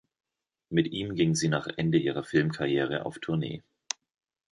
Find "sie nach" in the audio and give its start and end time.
1.35-1.67